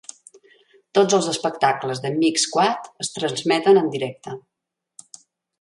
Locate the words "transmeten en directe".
3.19-4.39